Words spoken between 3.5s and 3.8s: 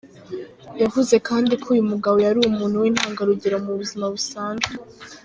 mu